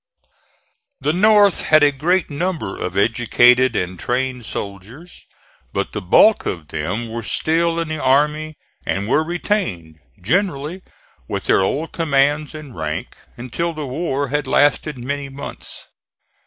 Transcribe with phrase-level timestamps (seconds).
[0.99, 5.27] The North had a great number of educated and trained soldiers,
[5.73, 10.81] but the bulk of them were still in the army and were retained, generally
[11.27, 15.85] with their old commands and rank, until the war had lasted many months.